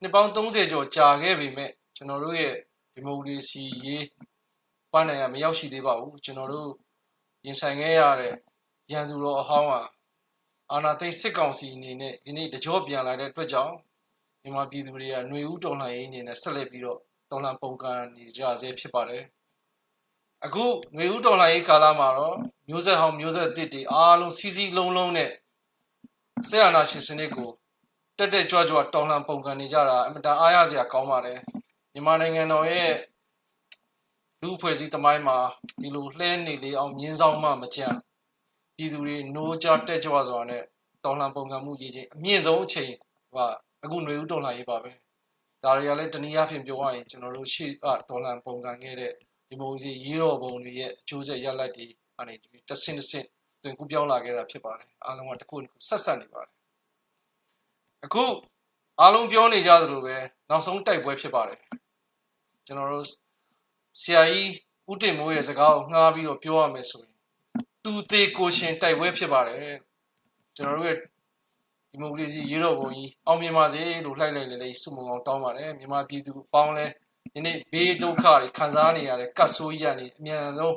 [0.00, 2.54] နှစ်ပေါင်း30ကျော်ကြာခဲ့ပြီမဲ့ကျွန်တော်တို့ရဲ့
[2.94, 4.06] ဒီမိုကရေစီရေး
[4.92, 6.70] ပန်းနိုင်ရမရောက်ရှိသေးပါဘူးကျွန်တော်တို့
[7.46, 8.34] ရင်ဆိုင်ခဲ့ရတဲ့
[8.92, 9.80] ရန်သူတော်အဟောင်းဟာ
[10.72, 13.74] အာနာသိန်းစစ်ကောင်စီအနေနဲ့ဒီနေ့တကြောပြန်လာတဲ့အတွက်ကြောင့်
[14.45, 19.23] မြန်မာပြည်သူတွေကຫນွေဦးတော်လှန်ရေးအနေနဲ့ဆက်လက်ပြီးတော့တော်လှန်ပုံကန်နေကြဆဲဖြစ်ပါတယ်
[20.45, 22.35] အခုຫນွေဦးတော်လှန်ရေးကာလမှာတော့
[22.69, 25.31] မျိုးဆက်ဟောင်းမျိုးဆက်တစ်တွေအားလုံးစီးစီးလုံးလုံးနဲ့
[26.49, 27.49] ဆရာနာရှင်စနစ်ကို
[28.17, 31.39] တက်တက်ကြွကြွတောင်းလန်ပုံကန်နေကြတာအမတန်အားရစရာကောင်းပါတယ်
[31.93, 32.93] မြန်မာနိုင်ငံတော်ရဲ့
[34.41, 35.37] လူအဖွဲ့အစည်းတမိုင်းမှာ
[35.81, 37.87] ဒီလိုလှဲနေလေအောင်မြင်းဆောင်မှမကြံ
[38.75, 40.63] ပြည်သူတွေနိုးကြတက်ကြွစွာနဲ့
[41.03, 42.91] တောင်းလန်ပုံကန်မှုရည်ချင်းအမြင့်ဆုံးအချိန်
[43.35, 43.37] က
[43.86, 44.90] အခုຫນွေဦးတော်လှန်ရေးပါပဲ
[45.64, 49.12] ဒါတွေကလည်းတနည်းအားဖြင့်ပြောရရင်ကျွန်တော်တို့ရှေ့ကဒေါ်လာပုံကန်ခဲ့တဲ့
[49.48, 51.86] ဒီမိုကရေစီရေးတော်ပုံတွေရဲ့အကျိုးဆက်ရလဒ်တွေ
[52.18, 53.26] အနေနဲ့တစ်ဆင့်တစ်ဆင့်
[53.62, 56.52] တွင်ကူးပြောင်းလာခဲ့တာဖြစ်ပါတယ်အားလုံးကတစ်ခုတစ်ခုဆက်ဆက်နေပါတယ်
[58.04, 58.24] အခု
[59.00, 60.16] အားလုံးပြောနေကြသလိုပဲ
[60.50, 61.60] နောက်ဆုံးတိုက်ပွဲဖြစ်ပါတယ်
[62.66, 63.06] ကျွန်တော်တို့
[64.02, 64.50] ဆရာကြီး
[64.90, 67.14] ဦးတင်မိုးရဲ့စကားကိုငှားပြီးတော့ပြောရမယ်ဆိုရင်
[67.84, 69.74] သူသေးကိုရှင်တိုက်ပွဲဖြစ်ပါတယ်
[70.56, 70.98] ကျွန်တော်တို့ရဲ့
[71.90, 76.86] ဒီမိုကရေစီရေတော်ပုံကြီးအောင်မြင်ပါစေလို့လှိုက်လိုက်လေလေစုမုံအောင်တောင်းပါတယ်မြန်မာပြည်သူအပေါင်းလဲ
[77.34, 80.76] ဒီနေ့ဘေးဒုက္ခတွေခံစားနေရတဲ့ကတ်ဆိုးကြီးကနေအမြန်ဆုံး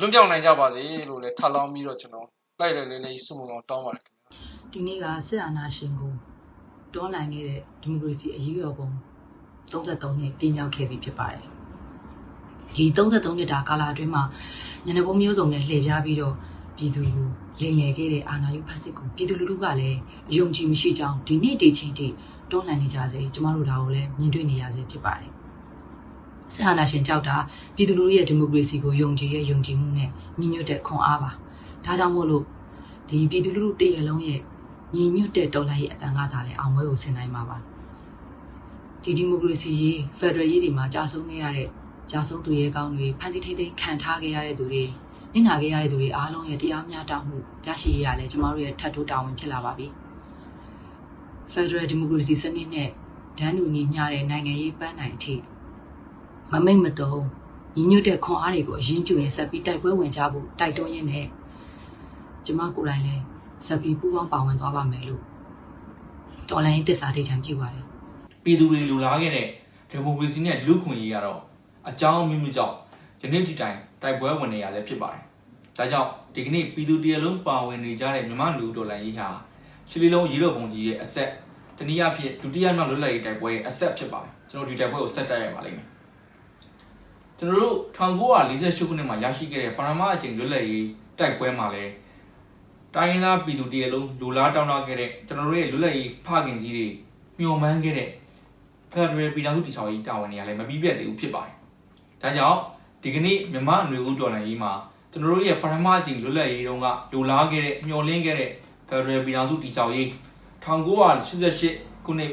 [0.00, 2.26] လွတ်မြောက်နိုင်ကြပါစေလို့လည်းထပ်လောင်းပြီးတော့ကျွန်တော်
[2.58, 4.26] လှိုက်လိုက်လေလေစုမုံအောင်တောင်းပါတယ်ခင်ဗျာ
[4.72, 6.12] ဒီနေ့ကစစ်အာဏာရှင်ကို
[6.94, 8.88] တွန်းလှန်ခဲ့တဲ့ဒီမိုကရေစီအရေးတော်ပုံ
[9.72, 11.44] 33နှစ်ပြည့်မြောက်ခဲ့ပြီဖြစ်ပါတယ်။
[12.76, 14.22] ဒီ33နှစ်တာကာလအတွင်းမှာ
[14.86, 16.34] ညနေပုံမျိုးစုံနဲ့လှည့်ပြားပြီးတော့
[16.76, 17.28] ပြည်သူကို
[17.60, 19.98] လင်ရခဲ့တဲ့အာဏာယူဖက်စစ်ကိုပြည်သူလူထုကလည်း
[20.36, 22.06] ယုံကြည်မရှိကြောင်းဒီနေ့ဒီချိန်ထိ
[22.50, 25.30] တွန်းလှန်နေကြစေကျမတို့ဒါကိုလည်းမြင်တွေ့နေရစေဖြစ်ပါတယ်။
[26.52, 27.36] စစ်အာဏာရှင်ကြောက်တာ
[27.76, 31.30] ပြည်သူလူထုရဲ့ဒီမိုကရေစီကိုယုံကြည်ရဲ့ယုံကြည်မှုနဲ့ညီညွတ်တဲ့ခွန်အားပါ။
[31.84, 32.44] ဒါကြောင့်မို့လို့
[33.08, 34.40] ဒီပြည်သူလူထုတရလုံးရဲ့
[34.94, 37.56] ညီညွတ်တဲ့တော်လှန်ရေးအတန်ကသာလည်းအောင်ပွဲကိုဆင်နိုင်မှာပါ
[39.02, 41.68] ဒီဒီမိုကရေစီရေးဖက်ဒရယ်ရေးတွေမှာကြာဆုံးခဲ့ရတဲ့
[42.10, 44.84] ကြာဆုံးသူရဲကောင်းတွေဖန်တီးထိမ့်သိမ်းခံထားခဲ့ရတဲ့သူတွေ
[45.32, 49.86] နစ်နာခဲ့ရတဲ့သူတွေအားလုံးရဲ့တရားမျှတမှုရရှိရလဲကျမတို့ရဲ့ထပ်တိုးတာဝန်ဖြစ်လာပါပြီ
[51.52, 52.88] ဖက်ဒရယ်ဒီမိုကရေစီစနစ်နဲ့
[53.38, 55.34] ဒန်းတူညီမျှတဲ့နိုင်ငံရေးပန်းနိုင်အထိ
[56.50, 57.22] မမိတ်မတုံး
[57.76, 61.26] ညီညွတ်တဲ့ခွန်အားတွေကိုအရင်ပြုရင်ဆက်ပြီးတိုက်ပွဲဝင်ကြဖို့တိုက်တွန်းရင်းနဲ့
[62.44, 63.22] ကျမကိုယ်တိုင်လည်း
[63.66, 65.22] ဆက်ပြီးပူးပေါင်းပါဝင်သွားပါမယ်လို့
[66.50, 67.84] တော်လိုင်းသစ္စာဒိဋ္ဌံပြုပါတယ်
[68.44, 69.48] ပြည်သူတွေလူလားခဲ့တဲ့
[69.90, 71.40] ဒီမိုကရေစီနဲ့လူ့ခွင့်ရေးကတော့
[71.88, 72.76] အကြောင်းအမျိုးမျိုးကြောင့်
[73.26, 75.22] ယနေ့ထိတိုင်တိုက်ပွဲဝင်နေရလဲဖြစ်ပါတယ်။
[75.78, 79.28] ဒါကြောင့်ဒီကနေ့ပြည်သူတရလုံးပါဝင်နေကြတဲ့မြန်မာလူတော်လှန်ရေးဟာ
[79.90, 81.30] ရှစ်လေးလုံးရေတော်ပုံကြီးရဲ့အဆက်
[81.78, 85.86] တနည်းအားဖြင့်ဒုတိယမြောက်လွတ်လပ်ရေးတိုက်ပွဲရဲ့အဆက်ဖြစ်ပါတယ်။ကျွန်တော်ဒီတိုက်ပွဲကိုဆက်တက်ရပါလိမ့်မယ်။
[87.38, 90.86] ကျွန်တော်တို့1948ခုနှစ်မှာရရှိခဲ့တဲ့ပရမအကျင့်လွတ်လပ်ရေး
[91.18, 91.92] တိုက်ပွဲမှာလည်း
[92.94, 96.86] တိုင်းရင်းသားပြည်သူတရလုံးလူလားတောင်းတခဲ့တဲ့ကျွန်တော်တို့ရဲ့လွတ်လပ်ရေးဖခင်ကြီးတွေ
[97.38, 98.08] မျှော်မှန်းခဲ့တဲ့
[98.92, 101.54] ဖက်ဒရယ်ပြည်ထောင်စုတည်ဆောက်ရေးတာဝန်တွေကလည်းမပြီးပြတ်သေးဘူးဖြစ်ပါတယ်။
[102.22, 102.58] ဒါကြောင့်
[103.02, 104.72] ဒီကနေ့မြန်မာအနွေဦးတော်လှန်ရေးမှာ
[105.12, 108.50] ကျွန်တော်တို့ရဲ့ပထမအကြိမ်လွတ်လပ်ရေးတုန်းကလူလားခဲ့တဲ့မျှော်လင့်ခဲ့တဲ့
[108.88, 110.08] ဖက်ဒရယ်ပြည်ထောင်စုတည်ဆောက်ရေး
[110.64, 112.30] 1988ခုနှစ်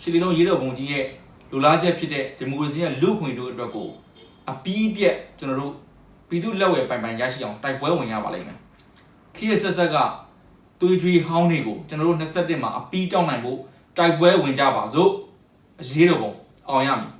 [0.00, 1.04] ရှစ်လီလုံးရေးတော်ပုံကြီးရဲ့
[1.50, 3.88] လူလားချက်ဖြစ်တဲ့ဒီမိုကရေစီရဲ့လူ့ခွင့်တို့အတွက်ကို
[4.50, 5.72] အပီးပြက်ကျွန်တော်တို့
[6.28, 8.58] ပြည်သူလက်ဝယ်ပိုင်ပိုင်ရရှိအောင်တိုက်ပွဲဝင်ရပါလိမ့်မယ်။
[9.34, 9.96] ခရီးဆက်ဆက်က
[10.80, 13.58] သွေးကြွေးဟောင်းတွေကိုကျွန်တော်တို့27မှာအပီးတောင်းနိုင်ဖို့
[13.96, 15.10] တိုက်ပွဲဝင်ကြပါစို့
[15.80, 16.32] အရေးတော်ပုံ
[16.68, 17.10] အောင်ရမည်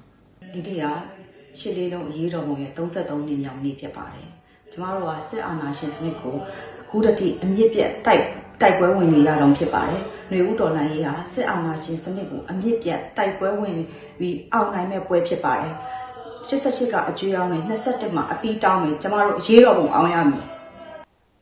[0.55, 1.18] ဒီနေ့က
[1.61, 4.29] ရှစ်လေးလုံးအရေးတော်ပုံရဲ့33နှစ်မြောက်နေ့ဖြစ်ပါတယ်။
[4.73, 6.37] ကျမတို့ကစစ်အာဏာရှင်စနစ်ကို
[6.81, 8.25] အခုတတိအမြင့်ပြတ်တိုက်
[8.61, 13.77] တိုက်ပွဲဝင်နေရတော့ဖြစ်ပါတယ်။ຫນွေဦးတော်လှန်ရေးဟာစစ်အာဏာရှင်စနစ်ကိုအမြင့်ပြတ်တိုက်ပွဲဝင်
[14.19, 15.75] ပြီးအောင်နိုင်မဲ့ပွဲဖြစ်ပါတယ်။
[16.49, 20.45] 88ကအကျွေးအောင်နဲ့21မှာအပီးတောင်းမယ်ကျမတို့အရေးတော်ပုံအောင်ရမည်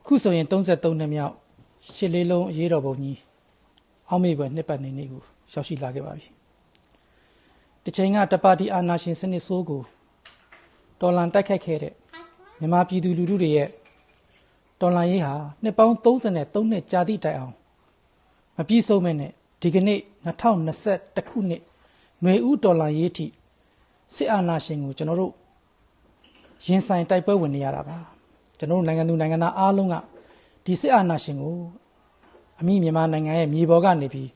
[0.06, 1.34] ခုဆိုရင်33နှစ်မြောက်
[1.94, 3.18] ရှစ်လေးလုံးအရေးတော်ပုံကြီး
[4.08, 5.22] အောက်မေ့ပွဲနှစ်ပတ်နေနေကို
[5.52, 6.26] ရောက်ရှိလာခဲ့ပါပြီ။
[7.84, 9.82] တစ်ချိန်ကတပါတီအာနာရှင်စနစ်ဆိုးကို
[11.00, 11.94] တော်လန်တိုက်ခိုက်ခဲ့တဲ့
[12.58, 13.68] မြန်မာပြည်သူလူထုတွေရဲ့
[14.80, 17.54] တော်လန်ရေးဟာနှစ်ပေါင်း33နှစ်ကြာသည့်တိုင်အောင်
[18.56, 19.30] မပြည့်စုံမဲ့နဲ့
[19.62, 21.62] ဒီကနေ့2021ခုနှစ်
[22.22, 23.26] ຫນွေဦးတော်လန်ရေးအထိ
[24.14, 25.32] စစ်အာဏာရှင်ကိုကျွန်တော်တို့
[26.66, 27.98] ရင်ဆိုင်တိုက်ပွဲဝင်နေရတာပါ
[28.58, 29.94] ကျွန်တော်တို့နိုင်ငံသူနိုင်ငံသားအားလုံးက
[30.64, 31.56] ဒီစစ်အာဏာရှင်ကို
[32.60, 34.30] အမိမြန်မာနိုင်ငံရဲ့မြေပေါ်ကနေပြီး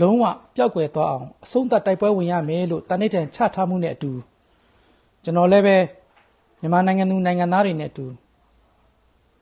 [0.00, 0.24] လုံးဝ
[0.56, 4.10] ပျောက်ကွယ်သွားအောင်အဆုံးသတ်တိုက်ပွဲဝင်ရမယ်လို့တနိဋ္ဌာန်ချထားမှုနဲ့အတူ
[5.24, 5.76] ကျွန်တော်လည်းပဲ
[6.60, 8.06] မြန်မာနိုင်ငံသူနိုင်ငံသားတွေနဲ့အတူ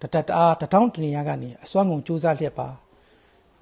[0.00, 2.68] တတတအားတထောင်းတနေရကနေအစွမ်းကုန်စူးစမ်းလျက်ပါ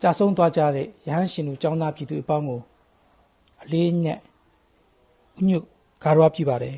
[0.02, 2.60] ကြာဆုံးသွားကြတဲ့ရဟန်းရှင်တို့ចောင်းသားပြည်သူအပေါင်းကို
[3.62, 4.20] အလေးအနက်
[5.38, 5.64] ဥညွတ်
[6.02, 6.76] ဂါရဝပြုပါတယ်